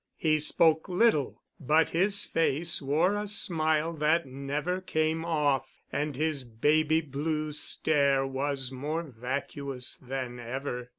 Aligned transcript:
He 0.17 0.39
spoke 0.39 0.89
little, 0.89 1.43
but 1.59 1.89
his 1.89 2.25
face 2.25 2.81
wore 2.81 3.15
a 3.15 3.27
smile 3.27 3.93
that 3.97 4.25
never 4.25 4.81
came 4.81 5.23
off, 5.23 5.69
and 5.91 6.15
his 6.15 6.43
baby 6.43 7.01
blue 7.01 7.51
stare 7.51 8.25
was 8.25 8.71
more 8.71 9.03
vacuous 9.03 9.97
than 9.97 10.39
ever. 10.39 10.89